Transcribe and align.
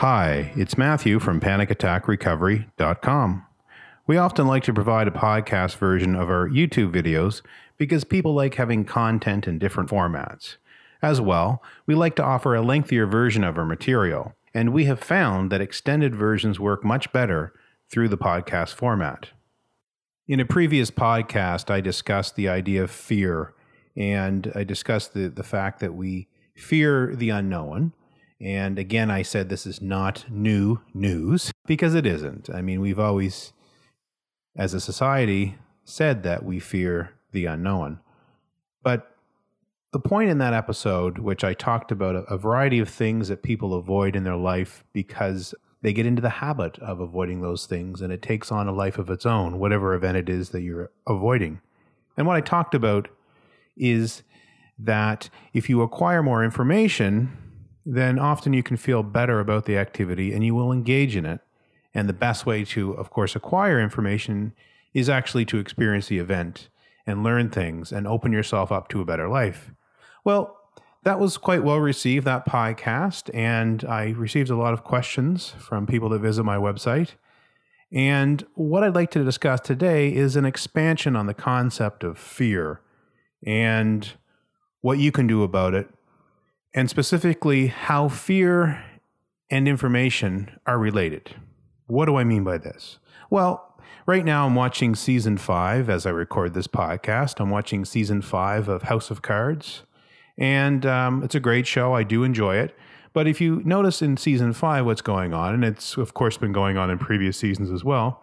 Hi, 0.00 0.52
it's 0.56 0.76
Matthew 0.78 1.18
from 1.18 1.40
panicattackrecovery.com. 1.40 3.46
We 4.06 4.16
often 4.16 4.46
like 4.46 4.62
to 4.62 4.72
provide 4.72 5.08
a 5.08 5.10
podcast 5.10 5.76
version 5.76 6.16
of 6.16 6.30
our 6.30 6.48
YouTube 6.48 6.90
videos 6.90 7.42
because 7.76 8.04
people 8.04 8.32
like 8.32 8.54
having 8.54 8.86
content 8.86 9.46
in 9.46 9.58
different 9.58 9.90
formats. 9.90 10.56
As 11.02 11.20
well, 11.20 11.62
we 11.84 11.94
like 11.94 12.16
to 12.16 12.24
offer 12.24 12.54
a 12.54 12.62
lengthier 12.62 13.04
version 13.04 13.44
of 13.44 13.58
our 13.58 13.66
material, 13.66 14.34
and 14.54 14.72
we 14.72 14.86
have 14.86 15.00
found 15.00 15.52
that 15.52 15.60
extended 15.60 16.14
versions 16.14 16.58
work 16.58 16.82
much 16.82 17.12
better 17.12 17.52
through 17.90 18.08
the 18.08 18.16
podcast 18.16 18.72
format. 18.72 19.28
In 20.26 20.40
a 20.40 20.46
previous 20.46 20.90
podcast, 20.90 21.70
I 21.70 21.82
discussed 21.82 22.36
the 22.36 22.48
idea 22.48 22.84
of 22.84 22.90
fear, 22.90 23.52
and 23.94 24.50
I 24.54 24.64
discussed 24.64 25.12
the, 25.12 25.28
the 25.28 25.42
fact 25.42 25.78
that 25.80 25.92
we 25.92 26.28
fear 26.54 27.14
the 27.14 27.28
unknown 27.28 27.92
and 28.40 28.78
again, 28.78 29.10
I 29.10 29.22
said 29.22 29.48
this 29.48 29.66
is 29.66 29.82
not 29.82 30.24
new 30.30 30.80
news 30.94 31.52
because 31.66 31.94
it 31.94 32.06
isn't. 32.06 32.48
I 32.48 32.62
mean, 32.62 32.80
we've 32.80 32.98
always, 32.98 33.52
as 34.56 34.72
a 34.72 34.80
society, 34.80 35.56
said 35.84 36.22
that 36.22 36.44
we 36.44 36.58
fear 36.58 37.12
the 37.32 37.44
unknown. 37.44 38.00
But 38.82 39.14
the 39.92 40.00
point 40.00 40.30
in 40.30 40.38
that 40.38 40.54
episode, 40.54 41.18
which 41.18 41.44
I 41.44 41.52
talked 41.52 41.92
about 41.92 42.24
a, 42.28 42.38
variety 42.38 42.78
of 42.78 42.88
things 42.88 43.28
that 43.28 43.42
people 43.42 43.74
avoid 43.74 44.16
in 44.16 44.24
their 44.24 44.36
life 44.36 44.84
because 44.92 45.54
they 45.82 45.92
get 45.92 46.06
into 46.06 46.22
the 46.22 46.30
habit 46.30 46.78
of 46.78 47.00
avoiding 47.00 47.42
those 47.42 47.66
things 47.66 48.00
and 48.00 48.12
it 48.12 48.22
takes 48.22 48.50
on 48.50 48.68
a 48.68 48.72
life 48.72 48.98
of 48.98 49.10
its 49.10 49.26
own, 49.26 49.58
whatever 49.58 49.94
event 49.94 50.16
it 50.16 50.28
is 50.28 50.50
that 50.50 50.62
you're 50.62 50.90
avoiding. 51.06 51.60
And 52.16 52.26
what 52.26 52.36
I 52.36 52.40
talked 52.40 52.74
about 52.74 53.08
is 53.76 54.22
that 54.78 55.28
if 55.52 55.68
you 55.68 55.82
acquire 55.82 56.22
more 56.22 56.44
information, 56.44 57.49
then 57.84 58.18
often 58.18 58.52
you 58.52 58.62
can 58.62 58.76
feel 58.76 59.02
better 59.02 59.40
about 59.40 59.64
the 59.64 59.76
activity 59.76 60.32
and 60.32 60.44
you 60.44 60.54
will 60.54 60.72
engage 60.72 61.16
in 61.16 61.26
it. 61.26 61.40
And 61.94 62.08
the 62.08 62.14
best 62.14 62.46
way 62.46 62.64
to, 62.66 62.92
of 62.92 63.10
course, 63.10 63.34
acquire 63.34 63.80
information 63.80 64.52
is 64.94 65.08
actually 65.08 65.44
to 65.46 65.58
experience 65.58 66.06
the 66.06 66.18
event 66.18 66.68
and 67.06 67.24
learn 67.24 67.50
things 67.50 67.90
and 67.90 68.06
open 68.06 68.32
yourself 68.32 68.70
up 68.70 68.88
to 68.88 69.00
a 69.00 69.04
better 69.04 69.28
life. 69.28 69.72
Well, 70.24 70.56
that 71.02 71.18
was 71.18 71.38
quite 71.38 71.64
well 71.64 71.78
received, 71.78 72.26
that 72.26 72.46
podcast, 72.46 73.34
and 73.34 73.84
I 73.84 74.10
received 74.10 74.50
a 74.50 74.56
lot 74.56 74.74
of 74.74 74.84
questions 74.84 75.54
from 75.58 75.86
people 75.86 76.10
that 76.10 76.20
visit 76.20 76.44
my 76.44 76.56
website. 76.56 77.14
And 77.90 78.46
what 78.54 78.84
I'd 78.84 78.94
like 78.94 79.10
to 79.12 79.24
discuss 79.24 79.60
today 79.60 80.14
is 80.14 80.36
an 80.36 80.44
expansion 80.44 81.16
on 81.16 81.26
the 81.26 81.34
concept 81.34 82.04
of 82.04 82.18
fear 82.18 82.82
and 83.44 84.12
what 84.82 84.98
you 84.98 85.10
can 85.10 85.26
do 85.26 85.42
about 85.42 85.74
it 85.74 85.88
and 86.74 86.88
specifically 86.88 87.68
how 87.68 88.08
fear 88.08 88.84
and 89.50 89.66
information 89.66 90.58
are 90.66 90.78
related. 90.78 91.34
What 91.86 92.06
do 92.06 92.16
I 92.16 92.24
mean 92.24 92.44
by 92.44 92.58
this? 92.58 92.98
Well, 93.30 93.76
right 94.06 94.24
now 94.24 94.46
I'm 94.46 94.54
watching 94.54 94.94
season 94.94 95.36
five 95.36 95.90
as 95.90 96.06
I 96.06 96.10
record 96.10 96.54
this 96.54 96.68
podcast. 96.68 97.40
I'm 97.40 97.50
watching 97.50 97.84
season 97.84 98.22
five 98.22 98.68
of 98.68 98.82
House 98.82 99.10
of 99.10 99.22
Cards, 99.22 99.82
and 100.38 100.86
um, 100.86 101.22
it's 101.22 101.34
a 101.34 101.40
great 101.40 101.66
show. 101.66 101.94
I 101.94 102.04
do 102.04 102.22
enjoy 102.22 102.56
it. 102.56 102.76
But 103.12 103.26
if 103.26 103.40
you 103.40 103.60
notice 103.64 104.02
in 104.02 104.16
season 104.16 104.52
five 104.52 104.86
what's 104.86 105.02
going 105.02 105.34
on, 105.34 105.54
and 105.54 105.64
it's 105.64 105.96
of 105.96 106.14
course 106.14 106.36
been 106.36 106.52
going 106.52 106.76
on 106.76 106.90
in 106.90 106.98
previous 106.98 107.36
seasons 107.36 107.70
as 107.72 107.82
well, 107.82 108.22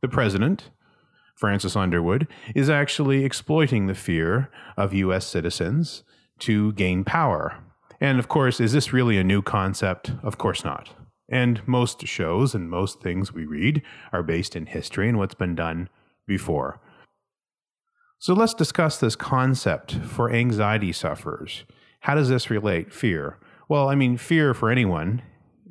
the 0.00 0.08
president, 0.08 0.70
Francis 1.36 1.76
Underwood, 1.76 2.26
is 2.54 2.68
actually 2.68 3.24
exploiting 3.24 3.86
the 3.86 3.94
fear 3.94 4.50
of 4.76 4.92
U.S. 4.92 5.24
citizens 5.26 6.02
to 6.40 6.72
gain 6.72 7.04
power. 7.04 7.56
And 8.00 8.18
of 8.18 8.28
course, 8.28 8.60
is 8.60 8.72
this 8.72 8.92
really 8.92 9.18
a 9.18 9.24
new 9.24 9.42
concept? 9.42 10.12
Of 10.22 10.38
course 10.38 10.64
not. 10.64 10.90
And 11.28 11.66
most 11.66 12.06
shows 12.06 12.54
and 12.54 12.68
most 12.68 13.00
things 13.00 13.32
we 13.32 13.46
read 13.46 13.82
are 14.12 14.22
based 14.22 14.54
in 14.56 14.66
history 14.66 15.08
and 15.08 15.18
what's 15.18 15.34
been 15.34 15.54
done 15.54 15.88
before. 16.26 16.80
So 18.18 18.34
let's 18.34 18.54
discuss 18.54 18.98
this 18.98 19.16
concept 19.16 19.94
for 19.94 20.30
anxiety 20.30 20.92
sufferers. 20.92 21.64
How 22.00 22.14
does 22.14 22.28
this 22.28 22.50
relate? 22.50 22.92
Fear. 22.92 23.38
Well, 23.68 23.88
I 23.88 23.94
mean, 23.94 24.16
fear 24.16 24.54
for 24.54 24.70
anyone, 24.70 25.22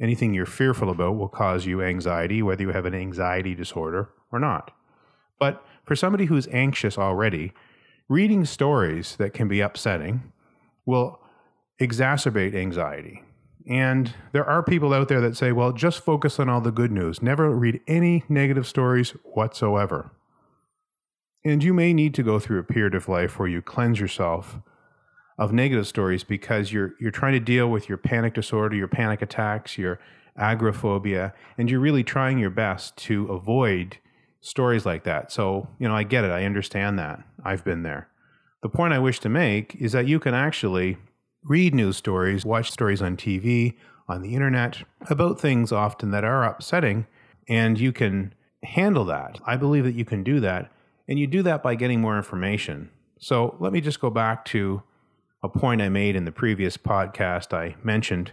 anything 0.01 0.33
you're 0.33 0.45
fearful 0.45 0.89
about 0.89 1.16
will 1.16 1.29
cause 1.29 1.66
you 1.66 1.81
anxiety, 1.81 2.41
whether 2.41 2.63
you 2.63 2.69
have 2.69 2.85
an 2.85 2.95
anxiety 2.95 3.56
disorder 3.56 4.09
or 4.31 4.39
not. 4.39 4.72
But 5.39 5.63
for 5.85 5.95
somebody 5.95 6.25
who's 6.25 6.47
anxious 6.47 6.97
already, 6.97 7.53
reading 8.09 8.45
stories 8.45 9.16
that 9.17 9.33
can 9.33 9.47
be 9.47 9.62
upsetting 9.62 10.31
will 10.85 11.19
exacerbate 11.79 12.56
anxiety. 12.56 13.23
And 13.67 14.13
there 14.34 14.45
are 14.45 14.61
people 14.61 14.94
out 14.94 15.07
there 15.07 15.22
that 15.22 15.38
say, 15.38 15.51
well, 15.51 15.72
just 15.72 16.03
focus 16.03 16.39
on 16.39 16.50
all 16.50 16.61
the 16.61 16.72
good 16.72 16.91
news. 16.91 17.22
Never 17.22 17.50
read 17.51 17.79
any 17.88 18.23
negative 18.28 18.67
stories 18.67 19.11
whatsoever. 19.23 20.12
And 21.45 21.63
you 21.63 21.73
may 21.73 21.94
need 21.94 22.13
to 22.16 22.23
go 22.23 22.39
through 22.39 22.59
a 22.59 22.63
period 22.63 22.95
of 22.95 23.07
life 23.07 23.39
where 23.39 23.47
you 23.47 23.62
cleanse 23.62 24.00
yourself 24.00 24.59
of 25.38 25.51
negative 25.51 25.88
stories 25.88 26.23
because 26.23 26.72
you're 26.72 26.94
you're 27.00 27.12
trying 27.12 27.33
to 27.33 27.39
deal 27.39 27.69
with 27.69 27.89
your 27.89 27.97
panic 27.97 28.33
disorder, 28.33 28.75
your 28.75 28.88
panic 28.88 29.22
attacks, 29.22 29.78
your 29.78 30.00
agoraphobia, 30.38 31.33
and 31.57 31.69
you're 31.69 31.79
really 31.79 32.03
trying 32.03 32.38
your 32.38 32.50
best 32.50 32.95
to 32.97 33.25
avoid 33.28 33.97
stories 34.41 34.85
like 34.85 35.03
that. 35.06 35.31
So, 35.31 35.67
you 35.79 35.88
know, 35.88 35.95
I 35.95 36.03
get 36.03 36.23
it. 36.23 36.31
I 36.31 36.45
understand 36.45 37.00
that. 37.00 37.23
I've 37.44 37.63
been 37.63 37.83
there. 37.83 38.09
The 38.62 38.69
point 38.69 38.94
I 38.94 39.00
wish 39.00 39.19
to 39.22 39.29
make 39.29 39.75
is 39.75 39.91
that 39.94 40.07
you 40.07 40.19
can 40.19 40.33
actually 40.33 40.97
read 41.45 41.75
news 41.75 41.97
stories, 41.97 42.45
watch 42.45 42.71
stories 42.71 43.01
on 43.01 43.17
TV, 43.17 43.75
on 44.07 44.21
the 44.21 44.35
internet 44.35 44.83
about 45.09 45.39
things 45.39 45.71
often 45.71 46.11
that 46.11 46.23
are 46.23 46.43
upsetting, 46.43 47.07
and 47.47 47.79
you 47.79 47.91
can 47.91 48.33
handle 48.63 49.05
that. 49.05 49.39
I 49.45 49.57
believe 49.57 49.83
that 49.83 49.95
you 49.95 50.05
can 50.05 50.23
do 50.23 50.39
that, 50.41 50.71
and 51.07 51.19
you 51.19 51.27
do 51.27 51.41
that 51.43 51.63
by 51.63 51.75
getting 51.75 52.01
more 52.01 52.17
information. 52.17 52.89
So 53.19 53.55
let 53.59 53.73
me 53.73 53.81
just 53.81 53.99
go 53.99 54.09
back 54.09 54.45
to 54.45 54.83
a 55.41 55.49
point 55.49 55.81
I 55.81 55.89
made 55.89 56.15
in 56.15 56.25
the 56.25 56.31
previous 56.31 56.77
podcast 56.77 57.53
I 57.53 57.75
mentioned 57.83 58.31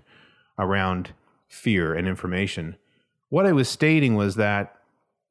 around 0.58 1.12
fear 1.48 1.94
and 1.94 2.06
information. 2.06 2.76
What 3.28 3.46
I 3.46 3.52
was 3.52 3.68
stating 3.68 4.14
was 4.14 4.36
that 4.36 4.79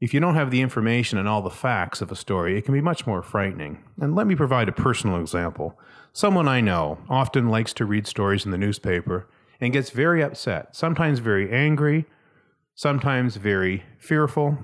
if 0.02 0.14
you 0.14 0.20
don't 0.20 0.36
have 0.36 0.52
the 0.52 0.62
information 0.62 1.18
and 1.18 1.28
all 1.28 1.42
the 1.42 1.50
facts 1.50 2.02
of 2.02 2.12
a 2.12 2.16
story, 2.16 2.58
it 2.58 2.64
can 2.64 2.74
be 2.74 2.82
much 2.82 3.06
more 3.06 3.22
frightening. 3.22 3.84
And 4.00 4.16
let 4.16 4.28
me 4.28 4.36
provide 4.36 4.70
a 4.70 4.74
personal 4.74 5.20
example. 5.20 5.78
Someone 6.14 6.48
I 6.48 6.62
know 6.62 6.98
often 7.10 7.50
likes 7.50 7.74
to 7.74 7.86
read 7.86 8.08
stories 8.08 8.46
in 8.46 8.52
the 8.52 8.58
newspaper 8.58 9.28
and 9.60 9.74
gets 9.74 9.90
very 9.90 10.24
upset, 10.24 10.76
sometimes 10.76 11.20
very 11.20 11.52
angry, 11.52 12.06
sometimes 12.76 13.36
very 13.36 13.84
fearful, 13.98 14.58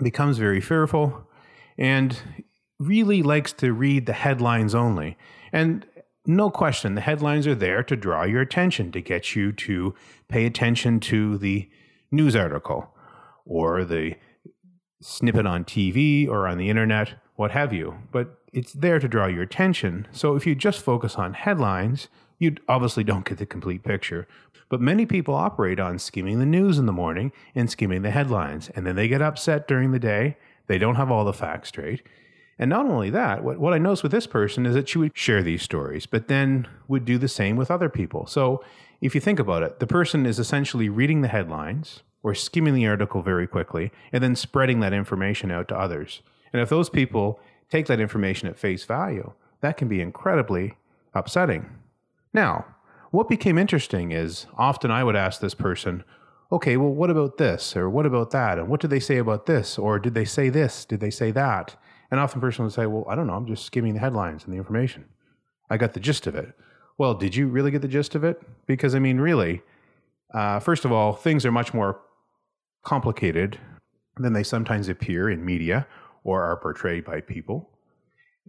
becomes 0.00 0.38
very 0.38 0.60
fearful, 0.60 1.28
and 1.76 2.16
really 2.78 3.22
likes 3.22 3.52
to 3.52 3.72
read 3.72 4.06
the 4.06 4.12
headlines 4.12 4.76
only. 4.76 5.16
And 5.52 5.84
no 6.24 6.50
question, 6.50 6.94
the 6.94 7.00
headlines 7.00 7.48
are 7.48 7.54
there 7.54 7.82
to 7.82 7.96
draw 7.96 8.22
your 8.22 8.40
attention, 8.40 8.92
to 8.92 9.00
get 9.00 9.34
you 9.34 9.50
to 9.52 9.92
pay 10.28 10.46
attention 10.46 11.00
to 11.00 11.36
the 11.36 11.68
news 12.12 12.36
article 12.36 12.94
or 13.44 13.84
the 13.84 14.14
snippet 15.02 15.46
on 15.46 15.64
TV 15.64 16.28
or 16.28 16.46
on 16.46 16.58
the 16.58 16.70
internet, 16.70 17.14
what 17.36 17.50
have 17.50 17.72
you. 17.72 17.98
But 18.10 18.38
it's 18.52 18.72
there 18.72 18.98
to 18.98 19.08
draw 19.08 19.26
your 19.26 19.42
attention. 19.42 20.06
So 20.12 20.36
if 20.36 20.46
you 20.46 20.54
just 20.54 20.80
focus 20.80 21.16
on 21.16 21.34
headlines, 21.34 22.08
you 22.38 22.56
obviously 22.68 23.04
don't 23.04 23.24
get 23.24 23.38
the 23.38 23.46
complete 23.46 23.82
picture. 23.82 24.26
But 24.68 24.80
many 24.80 25.04
people 25.04 25.34
operate 25.34 25.78
on 25.78 25.98
skimming 25.98 26.38
the 26.38 26.46
news 26.46 26.78
in 26.78 26.86
the 26.86 26.92
morning 26.92 27.32
and 27.54 27.70
skimming 27.70 28.02
the 28.02 28.10
headlines. 28.10 28.70
And 28.70 28.86
then 28.86 28.96
they 28.96 29.08
get 29.08 29.20
upset 29.20 29.68
during 29.68 29.92
the 29.92 29.98
day. 29.98 30.36
They 30.66 30.78
don't 30.78 30.94
have 30.94 31.10
all 31.10 31.24
the 31.24 31.32
facts 31.32 31.68
straight. 31.68 32.02
And 32.58 32.70
not 32.70 32.86
only 32.86 33.10
that, 33.10 33.42
what, 33.42 33.58
what 33.58 33.72
I 33.72 33.78
noticed 33.78 34.02
with 34.02 34.12
this 34.12 34.26
person 34.26 34.66
is 34.66 34.74
that 34.74 34.88
she 34.88 34.98
would 34.98 35.16
share 35.16 35.42
these 35.42 35.62
stories, 35.62 36.06
but 36.06 36.28
then 36.28 36.68
would 36.86 37.04
do 37.04 37.18
the 37.18 37.28
same 37.28 37.56
with 37.56 37.70
other 37.70 37.88
people. 37.88 38.26
So 38.26 38.62
if 39.00 39.14
you 39.14 39.20
think 39.20 39.40
about 39.40 39.62
it, 39.62 39.80
the 39.80 39.86
person 39.86 40.26
is 40.26 40.38
essentially 40.38 40.88
reading 40.88 41.22
the 41.22 41.28
headlines, 41.28 42.02
or 42.22 42.34
skimming 42.34 42.74
the 42.74 42.86
article 42.86 43.22
very 43.22 43.46
quickly 43.46 43.90
and 44.12 44.22
then 44.22 44.36
spreading 44.36 44.80
that 44.80 44.92
information 44.92 45.50
out 45.50 45.68
to 45.68 45.78
others. 45.78 46.22
And 46.52 46.60
if 46.60 46.68
those 46.68 46.90
people 46.90 47.40
take 47.70 47.86
that 47.86 48.00
information 48.00 48.48
at 48.48 48.58
face 48.58 48.84
value, 48.84 49.32
that 49.60 49.76
can 49.76 49.88
be 49.88 50.00
incredibly 50.00 50.76
upsetting. 51.14 51.68
Now, 52.32 52.66
what 53.10 53.28
became 53.28 53.58
interesting 53.58 54.12
is 54.12 54.46
often 54.56 54.90
I 54.90 55.04
would 55.04 55.16
ask 55.16 55.40
this 55.40 55.54
person, 55.54 56.04
okay, 56.50 56.76
well, 56.76 56.92
what 56.92 57.10
about 57.10 57.38
this? 57.38 57.76
Or 57.76 57.88
what 57.88 58.06
about 58.06 58.30
that? 58.30 58.58
And 58.58 58.68
what 58.68 58.80
did 58.80 58.90
they 58.90 59.00
say 59.00 59.18
about 59.18 59.46
this? 59.46 59.78
Or 59.78 59.98
did 59.98 60.14
they 60.14 60.24
say 60.24 60.48
this? 60.48 60.84
Did 60.84 61.00
they 61.00 61.10
say 61.10 61.30
that? 61.30 61.76
And 62.10 62.20
often 62.20 62.40
the 62.40 62.46
person 62.46 62.64
would 62.64 62.74
say, 62.74 62.86
well, 62.86 63.06
I 63.08 63.14
don't 63.14 63.26
know. 63.26 63.34
I'm 63.34 63.46
just 63.46 63.64
skimming 63.64 63.94
the 63.94 64.00
headlines 64.00 64.44
and 64.44 64.52
the 64.52 64.58
information. 64.58 65.06
I 65.70 65.78
got 65.78 65.94
the 65.94 66.00
gist 66.00 66.26
of 66.26 66.34
it. 66.34 66.54
Well, 66.98 67.14
did 67.14 67.34
you 67.34 67.48
really 67.48 67.70
get 67.70 67.80
the 67.80 67.88
gist 67.88 68.14
of 68.14 68.22
it? 68.22 68.40
Because, 68.66 68.94
I 68.94 68.98
mean, 68.98 69.18
really, 69.18 69.62
uh, 70.34 70.60
first 70.60 70.84
of 70.84 70.92
all, 70.92 71.14
things 71.14 71.46
are 71.46 71.52
much 71.52 71.72
more 71.72 72.00
complicated 72.82 73.58
than 74.16 74.32
they 74.32 74.42
sometimes 74.42 74.88
appear 74.88 75.30
in 75.30 75.44
media 75.44 75.86
or 76.24 76.42
are 76.42 76.56
portrayed 76.56 77.04
by 77.04 77.20
people. 77.20 77.70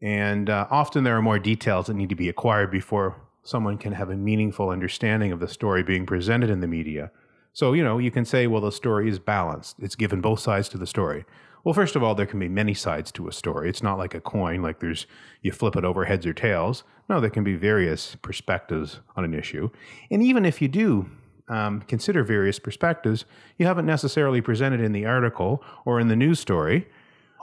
And 0.01 0.49
uh, 0.49 0.67
often 0.69 1.03
there 1.03 1.15
are 1.17 1.21
more 1.21 1.39
details 1.39 1.87
that 1.87 1.93
need 1.93 2.09
to 2.09 2.15
be 2.15 2.29
acquired 2.29 2.71
before 2.71 3.15
someone 3.43 3.77
can 3.77 3.93
have 3.93 4.09
a 4.09 4.15
meaningful 4.15 4.69
understanding 4.69 5.31
of 5.31 5.39
the 5.39 5.47
story 5.47 5.83
being 5.83 6.05
presented 6.05 6.49
in 6.49 6.61
the 6.61 6.67
media. 6.67 7.11
So, 7.53 7.73
you 7.73 7.83
know, 7.83 7.99
you 7.99 8.09
can 8.09 8.25
say, 8.25 8.47
well, 8.47 8.61
the 8.61 8.71
story 8.71 9.07
is 9.09 9.19
balanced. 9.19 9.77
It's 9.79 9.95
given 9.95 10.21
both 10.21 10.39
sides 10.39 10.69
to 10.69 10.77
the 10.77 10.87
story. 10.87 11.25
Well, 11.63 11.73
first 11.73 11.95
of 11.95 12.03
all, 12.03 12.15
there 12.15 12.25
can 12.25 12.39
be 12.39 12.49
many 12.49 12.73
sides 12.73 13.11
to 13.13 13.27
a 13.27 13.31
story. 13.31 13.69
It's 13.69 13.83
not 13.83 13.97
like 13.97 14.13
a 14.13 14.19
coin, 14.19 14.61
like 14.61 14.79
there's 14.79 15.05
you 15.41 15.51
flip 15.51 15.75
it 15.77 15.85
over 15.85 16.05
heads 16.05 16.25
or 16.25 16.33
tails. 16.33 16.83
No, 17.07 17.21
there 17.21 17.29
can 17.29 17.43
be 17.43 17.55
various 17.55 18.15
perspectives 18.15 18.99
on 19.15 19.23
an 19.23 19.33
issue. 19.33 19.69
And 20.11 20.21
even 20.21 20.45
if 20.45 20.61
you 20.61 20.67
do 20.67 21.09
um, 21.49 21.81
consider 21.81 22.23
various 22.23 22.59
perspectives, 22.59 23.25
you 23.57 23.65
haven't 23.65 23.85
necessarily 23.85 24.41
presented 24.41 24.79
in 24.79 24.91
the 24.91 25.05
article 25.05 25.63
or 25.85 25.99
in 25.99 26.07
the 26.07 26.15
news 26.15 26.39
story 26.39 26.87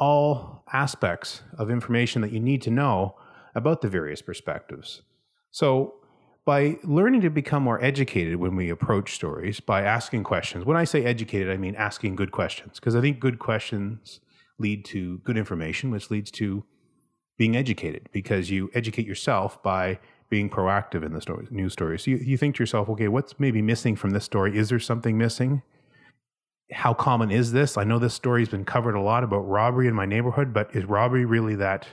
all 0.01 0.65
aspects 0.73 1.43
of 1.59 1.71
information 1.71 2.23
that 2.23 2.33
you 2.33 2.41
need 2.41 2.63
to 2.63 2.71
know 2.71 3.15
about 3.55 3.83
the 3.83 3.89
various 3.89 4.23
perspectives. 4.23 5.03
So, 5.51 5.95
by 6.47 6.79
learning 6.83 7.21
to 7.21 7.31
become 7.31 7.63
more 7.63 7.83
educated 7.85 8.37
when 8.37 8.57
we 8.57 8.71
approach 8.71 9.15
stories, 9.15 9.61
by 9.61 9.83
asking 9.83 10.25
questions, 10.25 10.65
when 10.65 10.77
I 10.77 10.85
say 10.85 11.05
educated, 11.05 11.51
I 11.51 11.59
mean 11.59 11.75
asking 11.77 12.17
good 12.17 12.33
questions, 12.33 12.81
because 12.81 12.97
I 12.97 13.03
think 13.03 13.21
good 13.21 13.39
questions 13.39 14.21
lead 14.59 14.85
to 14.87 15.19
good 15.19 15.37
information, 15.37 15.91
which 15.91 16.11
leads 16.11 16.31
to 16.33 16.65
being 17.37 17.57
educated, 17.57 18.09
because 18.11 18.51
you 18.51 18.71
educate 18.75 19.07
yourself 19.07 19.63
by 19.63 19.99
being 20.31 20.49
proactive 20.49 21.05
in 21.05 21.13
the 21.13 21.21
story, 21.21 21.47
news 21.51 21.73
stories. 21.73 22.05
So 22.05 22.13
you, 22.13 22.17
you 22.19 22.37
think 22.37 22.55
to 22.57 22.63
yourself, 22.63 22.89
okay, 22.89 23.09
what's 23.09 23.39
maybe 23.39 23.61
missing 23.61 23.97
from 23.97 24.11
this 24.11 24.25
story? 24.25 24.57
Is 24.57 24.69
there 24.69 24.79
something 24.79 25.19
missing? 25.19 25.63
How 26.73 26.95
common 26.95 27.33
is 27.33 27.51
this? 27.51 27.77
I 27.77 27.83
know 27.83 27.99
this 27.99 28.15
story's 28.15 28.49
been 28.49 28.65
covered 28.65 28.95
a 28.95 29.01
lot 29.01 29.25
about 29.25 29.41
robbery 29.41 29.89
in 29.89 29.95
my 29.95 30.07
neighborhood, 30.07 30.55
but 30.55 30.75
is 30.75 30.85
robbery 30.85 31.25
really 31.25 31.57
that 31.57 31.87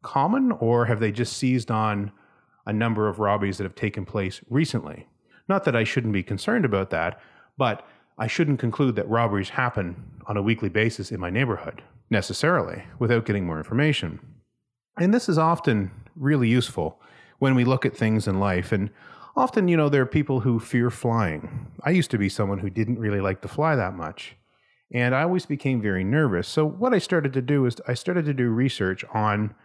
common, 0.00 0.52
or 0.52 0.86
have 0.86 1.00
they 1.00 1.12
just 1.12 1.36
seized 1.36 1.70
on 1.70 2.10
a 2.66 2.72
number 2.72 3.08
of 3.08 3.18
robberies 3.18 3.58
that 3.58 3.64
have 3.64 3.74
taken 3.74 4.06
place 4.06 4.40
recently? 4.48 5.06
Not 5.48 5.64
that 5.64 5.76
I 5.76 5.84
shouldn't 5.84 6.14
be 6.14 6.22
concerned 6.22 6.64
about 6.64 6.90
that, 6.90 7.20
but 7.58 7.86
I 8.16 8.26
shouldn't 8.26 8.58
conclude 8.58 8.96
that 8.96 9.08
robberies 9.08 9.50
happen 9.50 10.02
on 10.26 10.38
a 10.38 10.42
weekly 10.42 10.70
basis 10.70 11.12
in 11.12 11.20
my 11.20 11.28
neighborhood 11.28 11.82
necessarily 12.08 12.84
without 12.98 13.26
getting 13.26 13.44
more 13.44 13.58
information. 13.58 14.18
And 14.98 15.12
this 15.12 15.28
is 15.28 15.38
often 15.38 15.90
really 16.16 16.48
useful 16.48 17.00
when 17.42 17.56
we 17.56 17.64
look 17.64 17.84
at 17.84 17.96
things 17.96 18.28
in 18.28 18.38
life. 18.38 18.70
And 18.70 18.88
often, 19.34 19.66
you 19.66 19.76
know, 19.76 19.88
there 19.88 20.02
are 20.02 20.06
people 20.06 20.38
who 20.38 20.60
fear 20.60 20.90
flying. 20.90 21.66
I 21.82 21.90
used 21.90 22.12
to 22.12 22.18
be 22.18 22.28
someone 22.28 22.60
who 22.60 22.70
didn't 22.70 23.00
really 23.00 23.20
like 23.20 23.42
to 23.42 23.48
fly 23.48 23.74
that 23.74 23.96
much. 23.96 24.36
And 24.94 25.12
I 25.12 25.24
always 25.24 25.44
became 25.44 25.82
very 25.82 26.04
nervous. 26.04 26.46
So, 26.46 26.64
what 26.64 26.94
I 26.94 26.98
started 26.98 27.32
to 27.32 27.42
do 27.42 27.66
is 27.66 27.78
I 27.88 27.94
started 27.94 28.26
to 28.26 28.32
do 28.32 28.50
research 28.50 29.04
on 29.12 29.56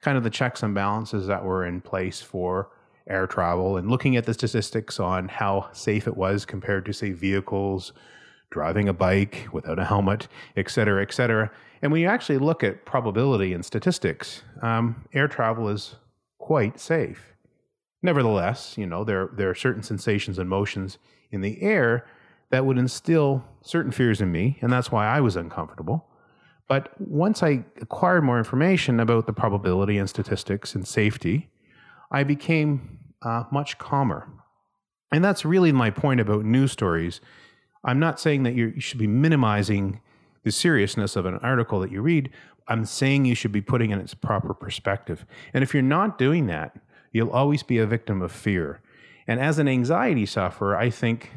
kind 0.00 0.18
of 0.18 0.24
the 0.24 0.30
checks 0.30 0.64
and 0.64 0.74
balances 0.74 1.28
that 1.28 1.44
were 1.44 1.64
in 1.64 1.80
place 1.82 2.20
for 2.20 2.70
air 3.06 3.28
travel 3.28 3.76
and 3.76 3.88
looking 3.88 4.16
at 4.16 4.26
the 4.26 4.34
statistics 4.34 4.98
on 4.98 5.28
how 5.28 5.68
safe 5.70 6.08
it 6.08 6.16
was 6.16 6.44
compared 6.44 6.84
to, 6.86 6.92
say, 6.92 7.12
vehicles, 7.12 7.92
driving 8.50 8.88
a 8.88 8.92
bike 8.92 9.46
without 9.52 9.78
a 9.78 9.84
helmet, 9.84 10.26
et 10.56 10.68
cetera, 10.68 11.00
et 11.00 11.12
cetera. 11.12 11.48
And 11.80 11.92
when 11.92 12.00
you 12.00 12.08
actually 12.08 12.38
look 12.38 12.64
at 12.64 12.86
probability 12.86 13.52
and 13.52 13.64
statistics, 13.64 14.42
um, 14.62 15.04
air 15.12 15.28
travel 15.28 15.68
is 15.68 15.94
quite 16.40 16.80
safe. 16.80 17.34
Nevertheless, 18.02 18.76
you 18.76 18.86
know, 18.86 19.04
there, 19.04 19.28
there 19.36 19.50
are 19.50 19.54
certain 19.54 19.82
sensations 19.82 20.38
and 20.38 20.48
motions 20.48 20.98
in 21.30 21.42
the 21.42 21.62
air 21.62 22.06
that 22.50 22.64
would 22.66 22.78
instill 22.78 23.44
certain 23.62 23.92
fears 23.92 24.20
in 24.20 24.32
me, 24.32 24.58
and 24.62 24.72
that's 24.72 24.90
why 24.90 25.06
I 25.06 25.20
was 25.20 25.36
uncomfortable. 25.36 26.06
But 26.66 26.98
once 27.00 27.42
I 27.42 27.64
acquired 27.80 28.24
more 28.24 28.38
information 28.38 28.98
about 29.00 29.26
the 29.26 29.32
probability 29.32 29.98
and 29.98 30.08
statistics 30.08 30.74
and 30.74 30.88
safety, 30.88 31.50
I 32.10 32.24
became 32.24 32.98
uh, 33.22 33.44
much 33.52 33.78
calmer. 33.78 34.28
And 35.12 35.22
that's 35.22 35.44
really 35.44 35.72
my 35.72 35.90
point 35.90 36.20
about 36.20 36.44
news 36.44 36.72
stories. 36.72 37.20
I'm 37.84 37.98
not 37.98 38.18
saying 38.18 38.44
that 38.44 38.54
you 38.54 38.80
should 38.80 38.98
be 38.98 39.06
minimizing 39.06 40.00
the 40.42 40.52
seriousness 40.52 41.16
of 41.16 41.26
an 41.26 41.36
article 41.36 41.80
that 41.80 41.92
you 41.92 42.00
read, 42.02 42.30
I'm 42.70 42.84
saying 42.84 43.24
you 43.24 43.34
should 43.34 43.52
be 43.52 43.60
putting 43.60 43.90
in 43.90 43.98
its 43.98 44.14
proper 44.14 44.54
perspective. 44.54 45.26
And 45.52 45.62
if 45.62 45.74
you're 45.74 45.82
not 45.82 46.16
doing 46.18 46.46
that, 46.46 46.76
you'll 47.12 47.30
always 47.30 47.62
be 47.64 47.78
a 47.78 47.86
victim 47.86 48.22
of 48.22 48.30
fear. 48.30 48.80
And 49.26 49.40
as 49.40 49.58
an 49.58 49.68
anxiety 49.68 50.24
sufferer, 50.24 50.76
I 50.76 50.88
think 50.88 51.32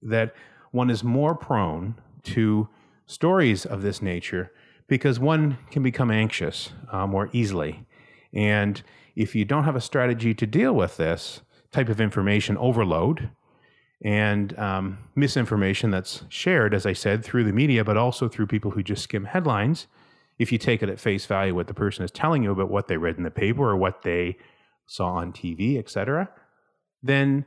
that 0.00 0.34
one 0.70 0.90
is 0.90 1.04
more 1.04 1.34
prone 1.34 1.94
to 2.24 2.68
stories 3.06 3.66
of 3.66 3.82
this 3.82 4.00
nature 4.00 4.50
because 4.88 5.20
one 5.20 5.58
can 5.70 5.82
become 5.82 6.10
anxious 6.10 6.70
uh, 6.90 7.06
more 7.06 7.28
easily. 7.32 7.84
And 8.32 8.82
if 9.14 9.34
you 9.34 9.44
don't 9.44 9.64
have 9.64 9.76
a 9.76 9.80
strategy 9.80 10.34
to 10.34 10.46
deal 10.46 10.72
with 10.72 10.96
this 10.96 11.42
type 11.70 11.90
of 11.90 12.00
information 12.00 12.56
overload 12.56 13.30
and 14.02 14.58
um, 14.58 14.98
misinformation 15.14 15.90
that's 15.90 16.24
shared, 16.28 16.74
as 16.74 16.86
I 16.86 16.92
said, 16.94 17.24
through 17.24 17.44
the 17.44 17.52
media, 17.52 17.84
but 17.84 17.96
also 17.96 18.28
through 18.28 18.46
people 18.46 18.70
who 18.72 18.82
just 18.82 19.02
skim 19.02 19.24
headlines, 19.24 19.86
if 20.38 20.52
you 20.52 20.58
take 20.58 20.82
it 20.82 20.88
at 20.88 20.98
face 20.98 21.26
value 21.26 21.54
what 21.54 21.66
the 21.66 21.74
person 21.74 22.04
is 22.04 22.10
telling 22.10 22.42
you 22.42 22.50
about 22.50 22.70
what 22.70 22.88
they 22.88 22.96
read 22.96 23.16
in 23.16 23.22
the 23.22 23.30
paper 23.30 23.68
or 23.68 23.76
what 23.76 24.02
they 24.02 24.36
saw 24.86 25.14
on 25.14 25.32
TV, 25.32 25.78
etc., 25.78 26.28
then 27.02 27.44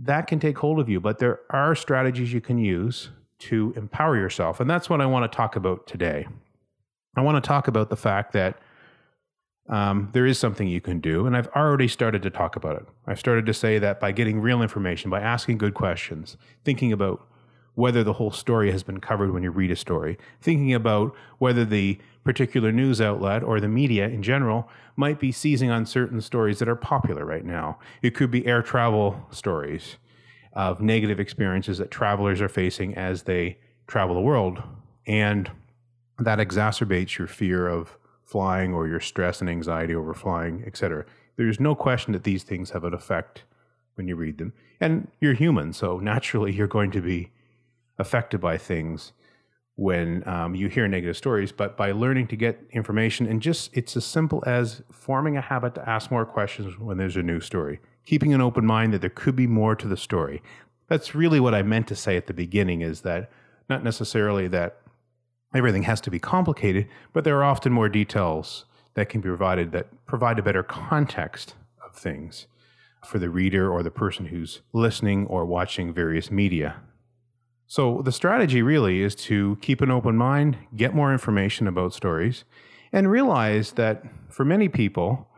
that 0.00 0.26
can 0.26 0.38
take 0.38 0.58
hold 0.58 0.78
of 0.78 0.88
you. 0.88 1.00
But 1.00 1.18
there 1.18 1.40
are 1.50 1.74
strategies 1.74 2.32
you 2.32 2.40
can 2.40 2.58
use 2.58 3.10
to 3.40 3.72
empower 3.76 4.16
yourself. 4.16 4.60
And 4.60 4.68
that's 4.68 4.90
what 4.90 5.00
I 5.00 5.06
want 5.06 5.30
to 5.30 5.34
talk 5.34 5.56
about 5.56 5.86
today. 5.86 6.26
I 7.16 7.20
want 7.22 7.42
to 7.42 7.46
talk 7.46 7.68
about 7.68 7.88
the 7.88 7.96
fact 7.96 8.32
that 8.32 8.58
um, 9.68 10.08
there 10.12 10.26
is 10.26 10.38
something 10.38 10.66
you 10.66 10.80
can 10.80 11.00
do. 11.00 11.26
And 11.26 11.36
I've 11.36 11.48
already 11.48 11.88
started 11.88 12.22
to 12.22 12.30
talk 12.30 12.56
about 12.56 12.76
it. 12.76 12.86
I've 13.06 13.18
started 13.18 13.46
to 13.46 13.54
say 13.54 13.78
that 13.78 14.00
by 14.00 14.12
getting 14.12 14.40
real 14.40 14.62
information, 14.62 15.10
by 15.10 15.20
asking 15.20 15.58
good 15.58 15.74
questions, 15.74 16.36
thinking 16.64 16.92
about 16.92 17.26
whether 17.78 18.02
the 18.02 18.14
whole 18.14 18.32
story 18.32 18.72
has 18.72 18.82
been 18.82 18.98
covered 18.98 19.32
when 19.32 19.44
you 19.44 19.52
read 19.52 19.70
a 19.70 19.76
story, 19.76 20.18
thinking 20.40 20.74
about 20.74 21.14
whether 21.38 21.64
the 21.64 21.96
particular 22.24 22.72
news 22.72 23.00
outlet 23.00 23.40
or 23.40 23.60
the 23.60 23.68
media 23.68 24.08
in 24.08 24.20
general 24.20 24.68
might 24.96 25.20
be 25.20 25.30
seizing 25.30 25.70
on 25.70 25.86
certain 25.86 26.20
stories 26.20 26.58
that 26.58 26.68
are 26.68 26.74
popular 26.74 27.24
right 27.24 27.44
now. 27.44 27.78
It 28.02 28.16
could 28.16 28.32
be 28.32 28.44
air 28.46 28.62
travel 28.62 29.24
stories 29.30 29.96
of 30.54 30.80
negative 30.80 31.20
experiences 31.20 31.78
that 31.78 31.88
travelers 31.88 32.40
are 32.40 32.48
facing 32.48 32.96
as 32.96 33.22
they 33.22 33.58
travel 33.86 34.16
the 34.16 34.22
world. 34.22 34.60
And 35.06 35.48
that 36.18 36.40
exacerbates 36.40 37.16
your 37.16 37.28
fear 37.28 37.68
of 37.68 37.96
flying 38.24 38.74
or 38.74 38.88
your 38.88 38.98
stress 38.98 39.40
and 39.40 39.48
anxiety 39.48 39.94
over 39.94 40.14
flying, 40.14 40.64
etc. 40.66 41.04
There's 41.36 41.60
no 41.60 41.76
question 41.76 42.12
that 42.12 42.24
these 42.24 42.42
things 42.42 42.70
have 42.70 42.82
an 42.82 42.92
effect 42.92 43.44
when 43.94 44.08
you 44.08 44.16
read 44.16 44.38
them. 44.38 44.52
And 44.80 45.06
you're 45.20 45.34
human, 45.34 45.72
so 45.72 46.00
naturally 46.00 46.52
you're 46.56 46.66
going 46.66 46.90
to 46.90 47.00
be 47.00 47.30
affected 47.98 48.40
by 48.40 48.56
things 48.56 49.12
when 49.78 50.26
um, 50.26 50.56
you 50.56 50.68
hear 50.68 50.88
negative 50.88 51.16
stories, 51.16 51.52
but 51.52 51.76
by 51.76 51.92
learning 51.92 52.26
to 52.26 52.34
get 52.34 52.60
information 52.72 53.26
and 53.26 53.40
just 53.40 53.70
it's 53.72 53.96
as 53.96 54.04
simple 54.04 54.42
as 54.44 54.82
forming 54.90 55.36
a 55.36 55.40
habit 55.40 55.72
to 55.76 55.88
ask 55.88 56.10
more 56.10 56.26
questions 56.26 56.76
when 56.78 56.98
there's 56.98 57.16
a 57.16 57.22
new 57.22 57.38
story, 57.38 57.78
keeping 58.04 58.34
an 58.34 58.40
open 58.40 58.66
mind 58.66 58.92
that 58.92 59.00
there 59.00 59.08
could 59.08 59.36
be 59.36 59.46
more 59.46 59.76
to 59.76 59.86
the 59.86 59.96
story. 59.96 60.42
That's 60.88 61.14
really 61.14 61.38
what 61.38 61.54
I 61.54 61.62
meant 61.62 61.86
to 61.88 61.94
say 61.94 62.16
at 62.16 62.26
the 62.26 62.34
beginning 62.34 62.80
is 62.80 63.02
that 63.02 63.30
not 63.68 63.84
necessarily 63.84 64.48
that 64.48 64.80
everything 65.54 65.84
has 65.84 66.00
to 66.00 66.10
be 66.10 66.18
complicated, 66.18 66.88
but 67.12 67.22
there 67.22 67.36
are 67.38 67.44
often 67.44 67.72
more 67.72 67.88
details 67.88 68.64
that 68.94 69.08
can 69.08 69.20
be 69.20 69.28
provided 69.28 69.70
that 69.70 70.06
provide 70.06 70.40
a 70.40 70.42
better 70.42 70.64
context 70.64 71.54
of 71.86 71.94
things 71.94 72.48
for 73.06 73.20
the 73.20 73.30
reader 73.30 73.70
or 73.70 73.84
the 73.84 73.92
person 73.92 74.26
who's 74.26 74.60
listening 74.72 75.24
or 75.28 75.46
watching 75.46 75.94
various 75.94 76.32
media 76.32 76.80
so 77.68 78.00
the 78.02 78.12
strategy 78.12 78.62
really 78.62 79.02
is 79.02 79.14
to 79.14 79.58
keep 79.60 79.82
an 79.82 79.90
open 79.90 80.16
mind, 80.16 80.56
get 80.74 80.94
more 80.94 81.12
information 81.12 81.68
about 81.68 81.92
stories, 81.92 82.44
and 82.92 83.10
realize 83.10 83.72
that 83.72 84.02
for 84.30 84.42
many 84.44 84.68
people 84.70 85.28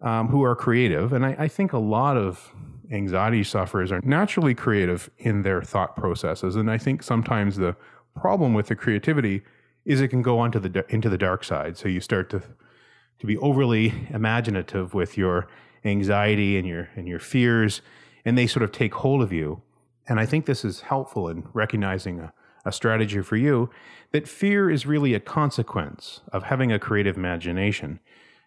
um, 0.00 0.28
who 0.28 0.44
are 0.44 0.54
creative, 0.54 1.12
and 1.12 1.26
I, 1.26 1.36
I 1.40 1.48
think 1.48 1.72
a 1.72 1.78
lot 1.78 2.16
of 2.16 2.54
anxiety 2.92 3.42
sufferers 3.42 3.90
are 3.90 4.00
naturally 4.04 4.54
creative 4.54 5.10
in 5.18 5.42
their 5.42 5.60
thought 5.60 5.96
processes, 5.96 6.54
and 6.54 6.70
I 6.70 6.78
think 6.78 7.02
sometimes 7.02 7.56
the 7.56 7.74
problem 8.14 8.54
with 8.54 8.68
the 8.68 8.76
creativity 8.76 9.42
is 9.84 10.00
it 10.00 10.08
can 10.08 10.22
go 10.22 10.38
onto 10.38 10.60
the 10.60 10.84
into 10.88 11.08
the 11.08 11.18
dark 11.18 11.42
side. 11.42 11.76
So 11.76 11.88
you 11.88 12.00
start 12.00 12.30
to 12.30 12.42
to 13.18 13.26
be 13.26 13.36
overly 13.38 13.92
imaginative 14.10 14.94
with 14.94 15.18
your 15.18 15.48
anxiety 15.84 16.56
and 16.58 16.66
your 16.66 16.90
and 16.94 17.08
your 17.08 17.18
fears, 17.18 17.82
and 18.24 18.38
they 18.38 18.46
sort 18.46 18.62
of 18.62 18.70
take 18.70 18.94
hold 18.94 19.20
of 19.20 19.32
you. 19.32 19.62
And 20.08 20.18
I 20.18 20.26
think 20.26 20.46
this 20.46 20.64
is 20.64 20.82
helpful 20.82 21.28
in 21.28 21.44
recognizing 21.52 22.20
a, 22.20 22.32
a 22.64 22.72
strategy 22.72 23.20
for 23.22 23.36
you 23.36 23.70
that 24.12 24.28
fear 24.28 24.70
is 24.70 24.86
really 24.86 25.14
a 25.14 25.20
consequence 25.20 26.20
of 26.32 26.44
having 26.44 26.72
a 26.72 26.78
creative 26.78 27.16
imagination. 27.16 28.00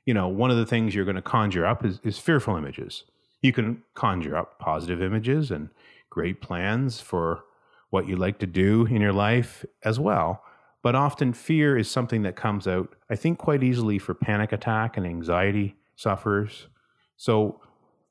You 0.05 0.13
know, 0.13 0.27
one 0.27 0.51
of 0.51 0.57
the 0.57 0.65
things 0.65 0.93
you're 0.93 1.05
going 1.05 1.15
to 1.15 1.21
conjure 1.21 1.65
up 1.65 1.83
is, 1.83 1.99
is 2.03 2.19
fearful 2.19 2.55
images. 2.55 3.03
You 3.41 3.53
can 3.53 3.83
conjure 3.93 4.35
up 4.35 4.59
positive 4.59 5.01
images 5.01 5.51
and 5.51 5.69
great 6.09 6.41
plans 6.41 7.01
for 7.01 7.43
what 7.89 8.07
you 8.07 8.15
like 8.15 8.39
to 8.39 8.47
do 8.47 8.85
in 8.85 9.01
your 9.01 9.13
life 9.13 9.65
as 9.83 9.99
well. 9.99 10.43
But 10.81 10.95
often 10.95 11.33
fear 11.33 11.77
is 11.77 11.89
something 11.89 12.21
that 12.23 12.35
comes 12.35 12.67
out, 12.67 12.95
I 13.09 13.15
think, 13.15 13.39
quite 13.39 13.63
easily 13.63 13.97
for 13.97 14.13
panic 14.13 14.51
attack 14.51 14.97
and 14.97 15.05
anxiety 15.05 15.75
sufferers. 15.95 16.67
So 17.17 17.59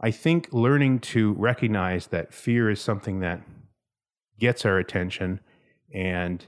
I 0.00 0.10
think 0.10 0.48
learning 0.52 1.00
to 1.00 1.32
recognize 1.34 2.08
that 2.08 2.34
fear 2.34 2.70
is 2.70 2.80
something 2.80 3.20
that 3.20 3.42
gets 4.38 4.64
our 4.64 4.78
attention 4.78 5.40
and 5.92 6.46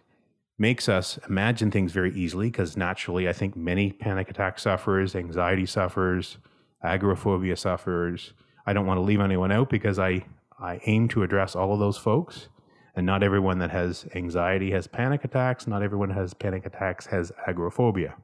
makes 0.59 0.89
us 0.89 1.19
imagine 1.29 1.71
things 1.71 1.93
very 1.93 2.13
easily 2.15 2.49
because 2.49 2.77
naturally, 2.77 3.29
I 3.29 3.33
think 3.33 3.57
many 3.57 3.93
panic 3.93 4.31
attack 4.31 4.59
sufferers, 4.59 5.15
anxiety 5.15 5.67
sufferers, 5.67 6.39
agoraphobia 6.83 7.57
sufferers, 7.57 8.33
I 8.67 8.73
don't 8.73 8.87
want 8.87 8.99
to 8.99 9.03
leave 9.03 9.21
anyone 9.21 9.53
out 9.53 9.71
because 9.71 9.99
I, 9.99 10.27
I 10.59 10.81
aim 10.87 11.09
to 11.09 11.23
address 11.23 11.55
all 11.55 11.73
of 11.73 11.79
those 11.79 11.97
folks. 11.97 12.49
And 12.97 13.07
not 13.07 13.23
everyone 13.23 13.59
that 13.59 13.71
has 13.71 14.07
anxiety 14.15 14.71
has 14.73 14.87
panic 14.87 15.23
attacks. 15.23 15.67
Not 15.67 15.83
everyone 15.83 16.11
has 16.11 16.35
panic 16.35 16.67
attacks 16.67 17.07
has 17.07 17.31
agoraphobia. 17.47 18.17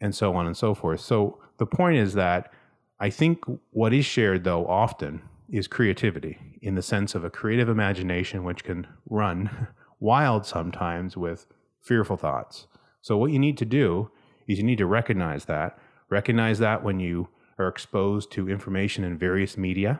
And 0.00 0.14
so 0.14 0.34
on 0.34 0.46
and 0.46 0.56
so 0.56 0.74
forth. 0.74 1.00
So 1.00 1.38
the 1.58 1.66
point 1.66 1.96
is 1.96 2.14
that 2.14 2.52
I 3.02 3.10
think 3.10 3.42
what 3.72 3.92
is 3.92 4.06
shared, 4.06 4.44
though, 4.44 4.64
often 4.64 5.22
is 5.50 5.66
creativity 5.66 6.38
in 6.62 6.76
the 6.76 6.82
sense 6.82 7.16
of 7.16 7.24
a 7.24 7.30
creative 7.30 7.68
imagination 7.68 8.44
which 8.44 8.62
can 8.62 8.86
run 9.10 9.66
wild 9.98 10.46
sometimes 10.46 11.16
with 11.16 11.46
fearful 11.80 12.16
thoughts. 12.16 12.68
So, 13.00 13.16
what 13.16 13.32
you 13.32 13.40
need 13.40 13.58
to 13.58 13.64
do 13.64 14.12
is 14.46 14.58
you 14.58 14.62
need 14.62 14.78
to 14.78 14.86
recognize 14.86 15.46
that. 15.46 15.76
Recognize 16.10 16.60
that 16.60 16.84
when 16.84 17.00
you 17.00 17.28
are 17.58 17.66
exposed 17.66 18.30
to 18.32 18.48
information 18.48 19.02
in 19.02 19.18
various 19.18 19.56
media 19.56 19.98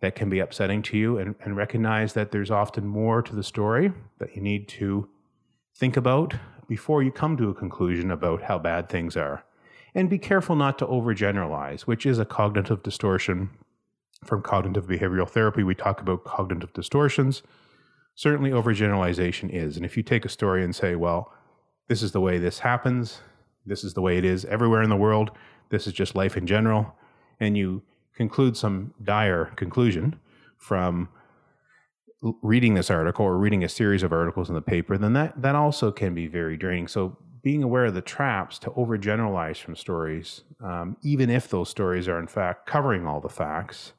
that 0.00 0.16
can 0.16 0.28
be 0.28 0.40
upsetting 0.40 0.82
to 0.82 0.98
you, 0.98 1.18
and, 1.18 1.36
and 1.44 1.56
recognize 1.56 2.14
that 2.14 2.32
there's 2.32 2.50
often 2.50 2.84
more 2.84 3.22
to 3.22 3.36
the 3.36 3.44
story 3.44 3.92
that 4.18 4.34
you 4.34 4.42
need 4.42 4.66
to 4.66 5.08
think 5.76 5.96
about 5.96 6.34
before 6.66 7.04
you 7.04 7.12
come 7.12 7.36
to 7.36 7.50
a 7.50 7.54
conclusion 7.54 8.10
about 8.10 8.42
how 8.42 8.58
bad 8.58 8.88
things 8.88 9.16
are. 9.16 9.44
And 9.94 10.08
be 10.08 10.18
careful 10.18 10.56
not 10.56 10.78
to 10.78 10.86
overgeneralize, 10.86 11.82
which 11.82 12.06
is 12.06 12.18
a 12.18 12.24
cognitive 12.24 12.82
distortion 12.82 13.50
from 14.24 14.42
cognitive 14.42 14.86
behavioral 14.86 15.28
therapy. 15.28 15.62
We 15.62 15.74
talk 15.74 16.00
about 16.00 16.24
cognitive 16.24 16.72
distortions. 16.72 17.42
Certainly, 18.14 18.50
overgeneralization 18.50 19.50
is. 19.50 19.76
And 19.76 19.84
if 19.84 19.96
you 19.96 20.02
take 20.02 20.24
a 20.24 20.28
story 20.28 20.64
and 20.64 20.74
say, 20.74 20.94
well, 20.94 21.32
this 21.88 22.02
is 22.02 22.12
the 22.12 22.20
way 22.20 22.38
this 22.38 22.60
happens, 22.60 23.20
this 23.66 23.84
is 23.84 23.94
the 23.94 24.02
way 24.02 24.18
it 24.18 24.24
is 24.24 24.44
everywhere 24.46 24.82
in 24.82 24.90
the 24.90 24.96
world, 24.96 25.30
this 25.70 25.86
is 25.86 25.92
just 25.92 26.14
life 26.14 26.36
in 26.36 26.46
general, 26.46 26.94
and 27.40 27.56
you 27.56 27.82
conclude 28.14 28.56
some 28.56 28.94
dire 29.02 29.46
conclusion 29.56 30.18
from 30.56 31.08
reading 32.42 32.74
this 32.74 32.90
article 32.90 33.24
or 33.24 33.36
reading 33.36 33.64
a 33.64 33.68
series 33.68 34.02
of 34.02 34.12
articles 34.12 34.48
in 34.48 34.54
the 34.54 34.62
paper, 34.62 34.96
then 34.96 35.12
that, 35.12 35.40
that 35.40 35.56
also 35.56 35.90
can 35.90 36.14
be 36.14 36.26
very 36.26 36.56
draining. 36.56 36.86
So 36.86 37.16
being 37.42 37.62
aware 37.62 37.86
of 37.86 37.94
the 37.94 38.00
traps 38.00 38.58
to 38.60 38.70
overgeneralize 38.70 39.58
from 39.58 39.74
stories, 39.74 40.42
um, 40.62 40.96
even 41.02 41.28
if 41.28 41.48
those 41.48 41.68
stories 41.68 42.08
are 42.08 42.18
in 42.18 42.26
fact 42.26 42.66
covering 42.66 43.06
all 43.06 43.20
the 43.20 43.28
facts, 43.28 43.92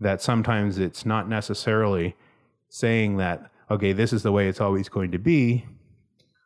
that 0.00 0.22
sometimes 0.22 0.78
it's 0.78 1.04
not 1.04 1.28
necessarily 1.28 2.14
saying 2.68 3.16
that, 3.16 3.50
okay, 3.70 3.92
this 3.92 4.12
is 4.12 4.22
the 4.22 4.32
way 4.32 4.48
it's 4.48 4.60
always 4.60 4.88
going 4.88 5.10
to 5.10 5.18
be, 5.18 5.66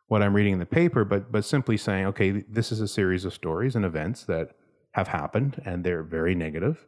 what 0.07 0.23
I'm 0.23 0.35
reading 0.35 0.53
in 0.53 0.59
the 0.59 0.65
paper, 0.65 1.05
but 1.05 1.31
but 1.31 1.45
simply 1.45 1.77
saying, 1.77 2.07
okay, 2.07 2.43
this 2.49 2.71
is 2.71 2.81
a 2.81 2.87
series 2.87 3.25
of 3.25 3.33
stories 3.33 3.75
and 3.75 3.85
events 3.85 4.23
that 4.25 4.49
have 4.91 5.07
happened 5.07 5.61
and 5.65 5.83
they're 5.83 6.03
very 6.03 6.33
negative. 6.33 6.87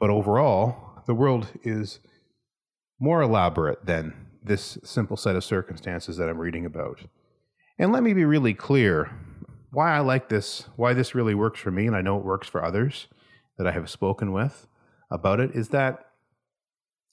But 0.00 0.10
overall, 0.10 1.02
the 1.06 1.14
world 1.14 1.48
is 1.62 2.00
more 2.98 3.20
elaborate 3.20 3.84
than 3.84 4.14
this 4.42 4.78
simple 4.84 5.16
set 5.16 5.36
of 5.36 5.44
circumstances 5.44 6.16
that 6.16 6.28
I'm 6.28 6.38
reading 6.38 6.64
about. 6.64 7.00
And 7.78 7.92
let 7.92 8.02
me 8.02 8.14
be 8.14 8.24
really 8.24 8.54
clear 8.54 9.10
why 9.70 9.94
I 9.94 10.00
like 10.00 10.28
this, 10.28 10.66
why 10.76 10.94
this 10.94 11.14
really 11.14 11.34
works 11.34 11.60
for 11.60 11.70
me, 11.70 11.86
and 11.86 11.94
I 11.94 12.00
know 12.00 12.18
it 12.18 12.24
works 12.24 12.48
for 12.48 12.64
others 12.64 13.08
that 13.58 13.66
I 13.66 13.72
have 13.72 13.90
spoken 13.90 14.32
with 14.32 14.66
about 15.10 15.40
it, 15.40 15.50
is 15.54 15.68
that 15.70 16.06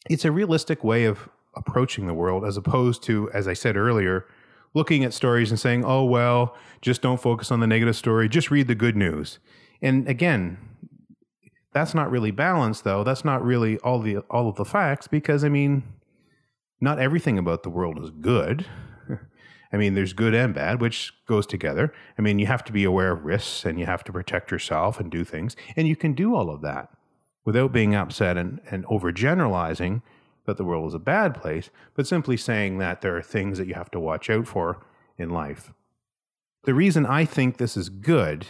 it's 0.10 0.26
a 0.26 0.32
realistic 0.32 0.84
way 0.84 1.06
of 1.06 1.30
approaching 1.56 2.08
the 2.08 2.14
world 2.14 2.46
as 2.46 2.58
opposed 2.58 3.04
to, 3.04 3.30
as 3.32 3.48
I 3.48 3.54
said 3.54 3.76
earlier, 3.76 4.26
looking 4.74 5.04
at 5.04 5.14
stories 5.14 5.52
and 5.52 5.60
saying, 5.60 5.84
oh, 5.86 6.06
well, 6.06 6.56
just 6.82 7.02
don't 7.02 7.22
focus 7.22 7.52
on 7.52 7.60
the 7.60 7.68
negative 7.68 7.96
story, 7.96 8.28
just 8.28 8.50
read 8.50 8.68
the 8.68 8.76
good 8.76 8.96
news. 8.96 9.40
And 9.82 10.08
again, 10.08 10.58
that's 11.74 11.94
not 11.94 12.10
really 12.10 12.32
balanced 12.32 12.84
though. 12.84 13.04
That's 13.04 13.26
not 13.26 13.44
really 13.44 13.78
all 13.80 14.00
the 14.00 14.18
all 14.30 14.48
of 14.48 14.56
the 14.56 14.66
facts 14.66 15.08
because 15.08 15.44
I 15.44 15.50
mean, 15.50 15.84
not 16.80 17.00
everything 17.00 17.38
about 17.38 17.64
the 17.64 17.70
world 17.70 18.02
is 18.02 18.10
good. 18.10 18.66
I 19.74 19.78
mean, 19.78 19.96
there's 19.96 20.14
good 20.14 20.36
and 20.36 20.54
bad, 20.54 20.80
which 20.80 21.12
goes 21.26 21.48
together. 21.48 21.92
I 22.18 22.22
mean, 22.22 22.38
you 22.38 22.46
have 22.46 22.64
to 22.66 22.72
be 22.72 22.84
aware 22.84 23.12
of 23.12 23.26
risks 23.26 23.66
and 23.66 23.80
you 23.80 23.88
have 23.88 24.04
to 24.04 24.14
protect 24.14 24.52
yourself 24.52 25.00
and 25.00 25.10
do 25.10 25.24
things. 25.24 25.56
And 25.76 25.88
you 25.88 25.96
can 25.96 26.14
do 26.14 26.36
all 26.36 26.52
of 26.52 26.62
that 26.62 26.90
without 27.44 27.74
being 27.74 27.96
upset 27.96 28.38
and, 28.38 28.62
and 28.70 28.86
overgeneralizing 28.86 30.04
that 30.46 30.58
the 30.58 30.64
world 30.64 30.88
is 30.88 30.94
a 30.94 31.00
bad 31.00 31.34
place, 31.42 31.72
but 31.96 32.06
simply 32.06 32.38
saying 32.38 32.78
that 32.78 33.02
there 33.02 33.18
are 33.18 33.22
things 33.22 33.58
that 33.58 33.68
you 33.68 33.74
have 33.74 33.90
to 33.92 34.00
watch 34.00 34.30
out 34.30 34.48
for 34.48 34.86
in 35.18 35.30
life. 35.30 35.72
The 36.66 36.74
reason 36.74 37.06
I 37.06 37.26
think 37.26 37.58
this 37.58 37.76
is 37.76 37.90
good 37.90 38.48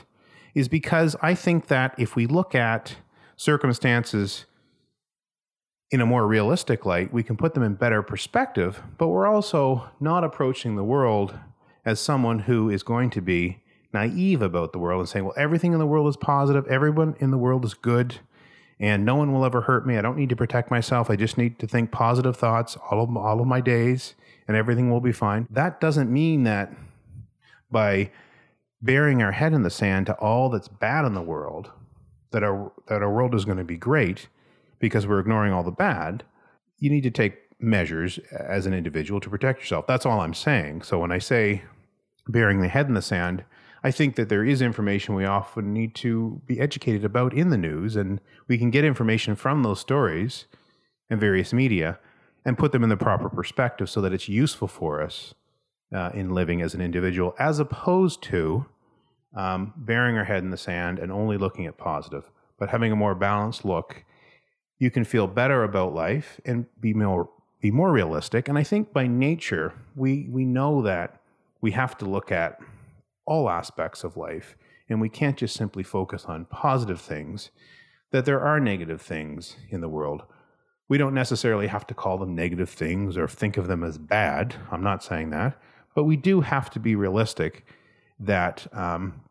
is 0.53 0.67
because 0.67 1.15
I 1.21 1.33
think 1.33 1.67
that 1.67 1.95
if 1.97 2.15
we 2.15 2.27
look 2.27 2.53
at 2.53 2.97
circumstances 3.37 4.45
in 5.91 6.01
a 6.01 6.05
more 6.05 6.27
realistic 6.27 6.85
light, 6.85 7.13
we 7.13 7.23
can 7.23 7.37
put 7.37 7.53
them 7.53 7.63
in 7.63 7.75
better 7.75 8.01
perspective, 8.01 8.81
but 8.97 9.09
we're 9.09 9.27
also 9.27 9.89
not 9.99 10.23
approaching 10.23 10.75
the 10.75 10.83
world 10.83 11.37
as 11.85 11.99
someone 11.99 12.39
who 12.39 12.69
is 12.69 12.83
going 12.83 13.09
to 13.11 13.21
be 13.21 13.61
naive 13.93 14.41
about 14.41 14.73
the 14.73 14.79
world 14.79 15.01
and 15.01 15.09
saying, 15.09 15.25
well, 15.25 15.35
everything 15.37 15.73
in 15.73 15.79
the 15.79 15.85
world 15.85 16.07
is 16.07 16.17
positive, 16.17 16.65
everyone 16.67 17.15
in 17.19 17.31
the 17.31 17.37
world 17.37 17.63
is 17.63 17.73
good, 17.73 18.19
and 18.79 19.05
no 19.05 19.15
one 19.15 19.31
will 19.31 19.45
ever 19.45 19.61
hurt 19.61 19.85
me. 19.85 19.97
I 19.97 20.01
don't 20.01 20.17
need 20.17 20.29
to 20.29 20.35
protect 20.35 20.71
myself. 20.71 21.09
I 21.09 21.15
just 21.15 21.37
need 21.37 21.59
to 21.59 21.67
think 21.67 21.91
positive 21.91 22.35
thoughts 22.35 22.75
all 22.89 23.03
of, 23.03 23.15
all 23.15 23.39
of 23.39 23.47
my 23.47 23.61
days, 23.61 24.15
and 24.47 24.57
everything 24.57 24.89
will 24.89 24.99
be 24.99 25.11
fine. 25.11 25.47
That 25.51 25.79
doesn't 25.79 26.11
mean 26.11 26.43
that 26.43 26.73
by 27.71 28.11
burying 28.81 29.21
our 29.21 29.31
head 29.31 29.53
in 29.53 29.61
the 29.63 29.69
sand 29.69 30.07
to 30.07 30.13
all 30.15 30.49
that's 30.49 30.67
bad 30.67 31.05
in 31.05 31.13
the 31.13 31.21
world, 31.21 31.71
that 32.31 32.43
our 32.43 32.71
that 32.87 33.03
our 33.03 33.13
world 33.13 33.35
is 33.35 33.45
going 33.45 33.59
to 33.59 33.63
be 33.63 33.77
great 33.77 34.27
because 34.83 35.07
we're 35.07 35.21
ignoring 35.21 35.53
all 35.53 35.63
the 35.63 35.71
bad, 35.71 36.25
you 36.77 36.89
need 36.89 37.03
to 37.03 37.09
take 37.09 37.35
measures 37.57 38.19
as 38.37 38.65
an 38.65 38.73
individual 38.73 39.21
to 39.21 39.29
protect 39.29 39.61
yourself. 39.61 39.87
That's 39.87 40.05
all 40.05 40.19
I'm 40.19 40.33
saying. 40.33 40.81
So 40.81 40.99
when 40.99 41.09
I 41.09 41.19
say 41.19 41.63
burying 42.27 42.59
the 42.59 42.67
head 42.67 42.89
in 42.89 42.93
the 42.93 43.01
sand, 43.01 43.45
I 43.81 43.91
think 43.91 44.17
that 44.17 44.27
there 44.27 44.43
is 44.43 44.61
information 44.61 45.15
we 45.15 45.23
often 45.23 45.71
need 45.71 45.95
to 45.95 46.41
be 46.45 46.59
educated 46.59 47.05
about 47.05 47.33
in 47.33 47.49
the 47.49 47.57
news, 47.57 47.95
and 47.95 48.19
we 48.49 48.57
can 48.57 48.71
get 48.71 48.83
information 48.83 49.37
from 49.37 49.63
those 49.63 49.79
stories 49.79 50.47
and 51.09 51.17
various 51.17 51.53
media 51.53 51.97
and 52.43 52.57
put 52.57 52.73
them 52.73 52.83
in 52.83 52.89
the 52.89 52.97
proper 52.97 53.29
perspective 53.29 53.89
so 53.89 54.01
that 54.01 54.11
it's 54.11 54.27
useful 54.27 54.67
for 54.67 55.01
us 55.01 55.33
uh, 55.95 56.09
in 56.13 56.33
living 56.33 56.61
as 56.61 56.73
an 56.73 56.81
individual, 56.81 57.33
as 57.39 57.57
opposed 57.57 58.21
to 58.23 58.65
um, 59.33 59.71
burying 59.77 60.17
our 60.17 60.25
head 60.25 60.43
in 60.43 60.49
the 60.49 60.57
sand 60.57 60.99
and 60.99 61.09
only 61.09 61.37
looking 61.37 61.67
at 61.67 61.77
positive, 61.77 62.29
but 62.59 62.67
having 62.67 62.91
a 62.91 62.97
more 62.97 63.15
balanced 63.15 63.63
look, 63.63 64.03
you 64.83 64.91
can 64.91 65.05
feel 65.05 65.27
better 65.27 65.63
about 65.63 65.93
life 65.93 66.41
and 66.43 66.65
be 66.81 66.93
more 66.93 67.29
be 67.61 67.71
more 67.71 67.93
realistic. 67.93 68.49
And 68.49 68.57
I 68.57 68.63
think 68.63 68.91
by 68.91 69.07
nature, 69.07 69.73
we 69.95 70.27
we 70.29 70.43
know 70.43 70.81
that 70.81 71.21
we 71.61 71.71
have 71.71 71.97
to 71.99 72.05
look 72.05 72.33
at 72.33 72.59
all 73.25 73.49
aspects 73.49 74.03
of 74.03 74.17
life, 74.17 74.57
and 74.89 74.99
we 74.99 75.07
can't 75.07 75.37
just 75.37 75.55
simply 75.55 75.83
focus 75.83 76.25
on 76.25 76.43
positive 76.45 76.99
things. 76.99 77.49
That 78.11 78.25
there 78.25 78.41
are 78.41 78.59
negative 78.59 79.01
things 79.01 79.55
in 79.69 79.79
the 79.79 79.87
world. 79.87 80.23
We 80.89 80.97
don't 80.97 81.13
necessarily 81.13 81.67
have 81.67 81.87
to 81.87 81.93
call 81.93 82.17
them 82.17 82.35
negative 82.35 82.69
things 82.69 83.17
or 83.17 83.27
think 83.29 83.55
of 83.55 83.67
them 83.67 83.85
as 83.85 83.97
bad. 83.97 84.55
I'm 84.69 84.83
not 84.83 85.01
saying 85.01 85.29
that, 85.29 85.57
but 85.95 86.03
we 86.03 86.17
do 86.17 86.41
have 86.41 86.69
to 86.71 86.79
be 86.79 86.95
realistic 86.95 87.65
that 88.19 88.67
um, 88.73 89.21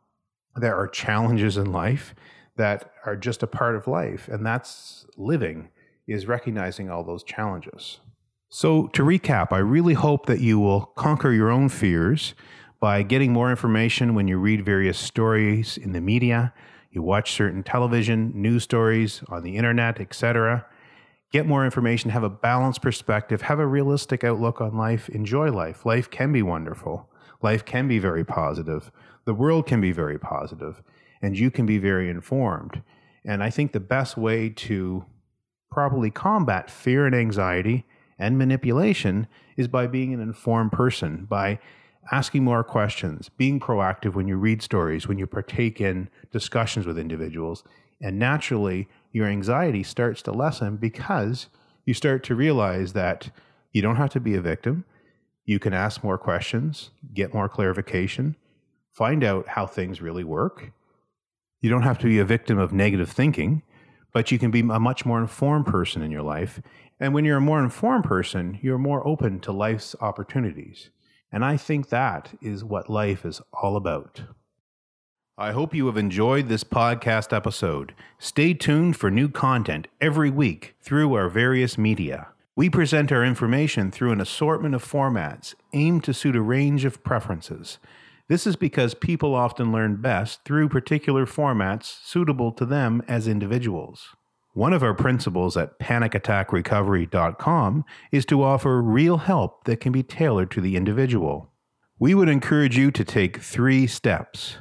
there 0.56 0.76
are 0.76 0.88
challenges 0.88 1.58
in 1.58 1.70
life 1.70 2.14
that 2.56 2.92
are 3.06 3.16
just 3.16 3.42
a 3.42 3.46
part 3.46 3.76
of 3.76 3.86
life, 3.86 4.28
and 4.28 4.44
that's 4.44 5.06
living, 5.16 5.68
is 6.06 6.26
recognizing 6.26 6.90
all 6.90 7.04
those 7.04 7.22
challenges. 7.22 8.00
So, 8.48 8.88
to 8.88 9.02
recap, 9.02 9.52
I 9.52 9.58
really 9.58 9.94
hope 9.94 10.26
that 10.26 10.40
you 10.40 10.58
will 10.58 10.86
conquer 10.96 11.32
your 11.32 11.50
own 11.50 11.70
fears 11.70 12.34
by 12.80 13.02
getting 13.02 13.32
more 13.32 13.48
information 13.48 14.14
when 14.14 14.28
you 14.28 14.38
read 14.38 14.64
various 14.64 14.98
stories 14.98 15.78
in 15.78 15.92
the 15.92 16.00
media, 16.00 16.52
you 16.90 17.00
watch 17.00 17.32
certain 17.32 17.62
television, 17.62 18.32
news 18.34 18.64
stories 18.64 19.22
on 19.28 19.42
the 19.42 19.56
internet, 19.56 20.00
etc. 20.00 20.66
Get 21.32 21.46
more 21.46 21.64
information, 21.64 22.10
have 22.10 22.24
a 22.24 22.28
balanced 22.28 22.82
perspective, 22.82 23.42
have 23.42 23.58
a 23.58 23.66
realistic 23.66 24.22
outlook 24.22 24.60
on 24.60 24.76
life, 24.76 25.08
enjoy 25.08 25.50
life. 25.50 25.86
Life 25.86 26.10
can 26.10 26.32
be 26.32 26.42
wonderful. 26.42 27.08
Life 27.40 27.64
can 27.64 27.88
be 27.88 27.98
very 27.98 28.24
positive. 28.24 28.90
The 29.24 29.32
world 29.32 29.66
can 29.66 29.80
be 29.80 29.92
very 29.92 30.18
positive, 30.18 30.82
and 31.22 31.38
you 31.38 31.50
can 31.50 31.64
be 31.64 31.78
very 31.78 32.10
informed. 32.10 32.82
And 33.24 33.42
I 33.42 33.50
think 33.50 33.72
the 33.72 33.80
best 33.80 34.16
way 34.16 34.48
to 34.50 35.04
properly 35.70 36.10
combat 36.10 36.70
fear 36.70 37.06
and 37.06 37.14
anxiety 37.14 37.86
and 38.18 38.36
manipulation 38.36 39.26
is 39.56 39.68
by 39.68 39.86
being 39.86 40.12
an 40.12 40.20
informed 40.20 40.72
person, 40.72 41.24
by 41.24 41.58
asking 42.10 42.44
more 42.44 42.64
questions, 42.64 43.30
being 43.36 43.60
proactive 43.60 44.14
when 44.14 44.26
you 44.26 44.36
read 44.36 44.60
stories, 44.60 45.06
when 45.06 45.18
you 45.18 45.26
partake 45.26 45.80
in 45.80 46.08
discussions 46.32 46.84
with 46.84 46.98
individuals. 46.98 47.62
And 48.00 48.18
naturally, 48.18 48.88
your 49.12 49.26
anxiety 49.26 49.84
starts 49.84 50.20
to 50.22 50.32
lessen 50.32 50.76
because 50.76 51.46
you 51.86 51.94
start 51.94 52.24
to 52.24 52.34
realize 52.34 52.92
that 52.92 53.30
You 53.72 53.80
don't 53.80 53.96
have 53.96 54.10
to 54.10 54.20
be 54.20 54.34
a 54.34 54.40
victim. 54.40 54.84
You 55.44 55.58
can 55.58 55.72
ask 55.72 56.04
more 56.04 56.18
questions, 56.18 56.90
get 57.14 57.34
more 57.34 57.48
clarification, 57.48 58.36
find 58.90 59.24
out 59.24 59.48
how 59.48 59.66
things 59.66 60.02
really 60.02 60.24
work. 60.24 60.72
You 61.62 61.70
don't 61.70 61.82
have 61.82 61.98
to 61.98 62.06
be 62.06 62.18
a 62.18 62.24
victim 62.24 62.58
of 62.58 62.72
negative 62.72 63.08
thinking, 63.08 63.62
but 64.12 64.32
you 64.32 64.38
can 64.38 64.50
be 64.50 64.60
a 64.60 64.80
much 64.80 65.06
more 65.06 65.20
informed 65.20 65.64
person 65.64 66.02
in 66.02 66.10
your 66.10 66.22
life. 66.22 66.60
And 66.98 67.14
when 67.14 67.24
you're 67.24 67.38
a 67.38 67.40
more 67.40 67.62
informed 67.62 68.04
person, 68.04 68.58
you're 68.60 68.78
more 68.78 69.06
open 69.06 69.38
to 69.40 69.52
life's 69.52 69.94
opportunities. 70.00 70.90
And 71.30 71.44
I 71.44 71.56
think 71.56 71.88
that 71.88 72.34
is 72.42 72.64
what 72.64 72.90
life 72.90 73.24
is 73.24 73.40
all 73.52 73.76
about. 73.76 74.22
I 75.38 75.52
hope 75.52 75.72
you 75.72 75.86
have 75.86 75.96
enjoyed 75.96 76.48
this 76.48 76.64
podcast 76.64 77.34
episode. 77.34 77.94
Stay 78.18 78.54
tuned 78.54 78.96
for 78.96 79.08
new 79.08 79.28
content 79.28 79.86
every 80.00 80.30
week 80.30 80.74
through 80.82 81.14
our 81.14 81.28
various 81.28 81.78
media. 81.78 82.28
We 82.56 82.68
present 82.70 83.12
our 83.12 83.24
information 83.24 83.92
through 83.92 84.10
an 84.10 84.20
assortment 84.20 84.74
of 84.74 84.84
formats 84.84 85.54
aimed 85.72 86.02
to 86.04 86.12
suit 86.12 86.34
a 86.34 86.42
range 86.42 86.84
of 86.84 87.04
preferences. 87.04 87.78
This 88.32 88.46
is 88.46 88.56
because 88.56 88.94
people 88.94 89.34
often 89.34 89.72
learn 89.72 89.96
best 89.96 90.42
through 90.46 90.70
particular 90.70 91.26
formats 91.26 91.98
suitable 92.02 92.50
to 92.52 92.64
them 92.64 93.02
as 93.06 93.28
individuals. 93.28 94.16
One 94.54 94.72
of 94.72 94.82
our 94.82 94.94
principles 94.94 95.54
at 95.54 95.78
panicattackrecovery.com 95.78 97.84
is 98.10 98.24
to 98.24 98.42
offer 98.42 98.80
real 98.80 99.18
help 99.18 99.64
that 99.64 99.80
can 99.80 99.92
be 99.92 100.02
tailored 100.02 100.50
to 100.52 100.62
the 100.62 100.76
individual. 100.76 101.52
We 101.98 102.14
would 102.14 102.30
encourage 102.30 102.78
you 102.78 102.90
to 102.92 103.04
take 103.04 103.42
three 103.42 103.86
steps. 103.86 104.56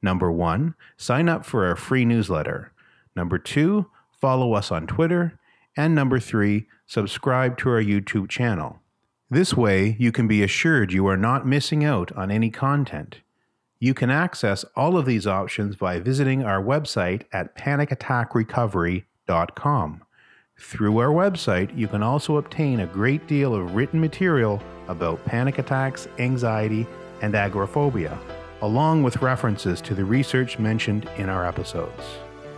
Number 0.00 0.30
one, 0.30 0.76
sign 0.96 1.28
up 1.28 1.44
for 1.44 1.66
our 1.66 1.74
free 1.74 2.04
newsletter. 2.04 2.72
Number 3.16 3.40
two, 3.40 3.90
follow 4.12 4.52
us 4.52 4.70
on 4.70 4.86
Twitter. 4.86 5.40
And 5.76 5.92
number 5.92 6.20
three, 6.20 6.68
subscribe 6.86 7.58
to 7.58 7.70
our 7.70 7.82
YouTube 7.82 8.28
channel. 8.28 8.78
This 9.30 9.54
way, 9.54 9.94
you 9.98 10.10
can 10.10 10.26
be 10.26 10.42
assured 10.42 10.90
you 10.90 11.06
are 11.06 11.16
not 11.16 11.46
missing 11.46 11.84
out 11.84 12.10
on 12.12 12.30
any 12.30 12.50
content. 12.50 13.20
You 13.78 13.92
can 13.92 14.08
access 14.10 14.64
all 14.74 14.96
of 14.96 15.04
these 15.04 15.26
options 15.26 15.76
by 15.76 16.00
visiting 16.00 16.44
our 16.44 16.62
website 16.62 17.24
at 17.30 17.54
panicattackrecovery.com. 17.54 20.02
Through 20.58 20.98
our 20.98 21.10
website, 21.10 21.76
you 21.76 21.88
can 21.88 22.02
also 22.02 22.38
obtain 22.38 22.80
a 22.80 22.86
great 22.86 23.28
deal 23.28 23.54
of 23.54 23.74
written 23.74 24.00
material 24.00 24.62
about 24.88 25.22
panic 25.26 25.58
attacks, 25.58 26.08
anxiety, 26.18 26.86
and 27.20 27.34
agoraphobia, 27.34 28.18
along 28.62 29.02
with 29.02 29.20
references 29.20 29.82
to 29.82 29.94
the 29.94 30.06
research 30.06 30.58
mentioned 30.58 31.06
in 31.18 31.28
our 31.28 31.44
episodes. 31.44 32.02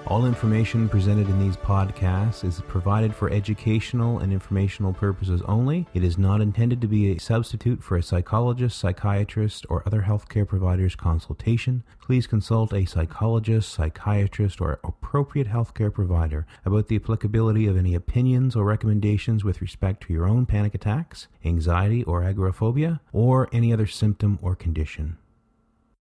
All 0.07 0.27
information 0.27 0.89
presented 0.89 1.29
in 1.29 1.39
these 1.39 1.57
podcasts 1.57 2.43
is 2.43 2.61
provided 2.67 3.15
for 3.15 3.31
educational 3.31 4.19
and 4.19 4.33
informational 4.33 4.93
purposes 4.93 5.41
only. 5.47 5.87
It 5.95 6.03
is 6.03 6.19
not 6.19 6.41
intended 6.41 6.81
to 6.81 6.89
be 6.89 7.13
a 7.13 7.21
substitute 7.21 7.81
for 7.81 7.97
a 7.97 8.03
psychologist, 8.03 8.77
psychiatrist, 8.79 9.67
or 9.69 9.85
other 9.87 10.03
healthcare 10.03 10.49
provider's 10.49 10.97
consultation. 10.97 11.85
Please 12.03 12.27
consult 12.27 12.73
a 12.73 12.87
psychologist, 12.87 13.73
psychiatrist, 13.73 14.61
or 14.61 14.81
appropriate 14.83 15.47
healthcare 15.47 15.95
provider 15.95 16.45
about 16.65 16.89
the 16.89 16.97
applicability 16.97 17.69
of 17.69 17.77
any 17.77 17.95
opinions 17.95 18.57
or 18.57 18.65
recommendations 18.65 19.45
with 19.45 19.61
respect 19.61 20.03
to 20.03 20.13
your 20.13 20.27
own 20.27 20.45
panic 20.45 20.75
attacks, 20.75 21.29
anxiety 21.45 22.03
or 22.03 22.25
agoraphobia, 22.25 23.01
or 23.13 23.49
any 23.53 23.73
other 23.73 23.87
symptom 23.87 24.41
or 24.43 24.57
condition. 24.57 25.19